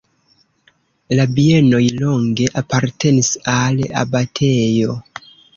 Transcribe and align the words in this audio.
La 1.19 1.25
bienoj 1.39 1.83
longe 1.99 2.49
apartenis 2.63 3.29
al 3.57 3.85
abatejo. 4.07 5.01